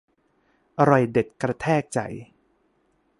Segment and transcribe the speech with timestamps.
[0.79, 1.99] อร่อยเด็ดกระแทกใจ